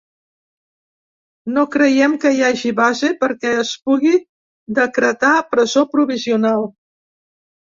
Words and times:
No 1.57 1.65
creiem 1.75 2.15
que 2.23 2.31
hi 2.37 2.41
hagi 2.47 2.71
base 2.79 3.11
perquè 3.25 3.51
es 3.65 3.75
pugui 3.91 4.15
decretar 4.81 5.35
presó 5.53 5.85
provisional. 5.95 6.67